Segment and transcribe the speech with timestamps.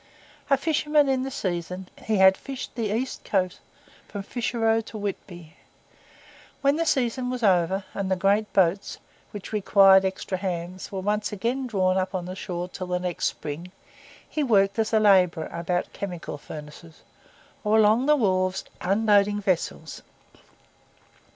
[0.49, 3.59] A fisherman in the season, he had fished the east coast
[4.07, 5.55] from Fisherrow to Whitby.
[6.61, 8.97] When the season was over, and the great boats,
[9.29, 11.29] which required extra hands, were once
[11.67, 13.71] drawn up on shore till the next spring,
[14.27, 17.03] he worked as a labourer about chemical furnaces,
[17.63, 20.01] or along the wharves unloading vessels.